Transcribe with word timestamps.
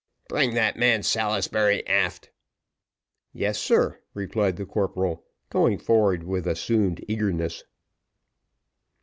"Bring 0.27 0.55
that 0.55 0.77
man, 0.77 1.03
Salisbury, 1.03 1.85
aft." 1.85 2.31
"Yes, 3.33 3.59
sir," 3.59 3.99
replied 4.15 4.57
the 4.57 4.65
corporal, 4.65 5.27
going 5.51 5.77
forward 5.77 6.23
with 6.23 6.47
assumed 6.47 7.05
eagerness. 7.07 7.65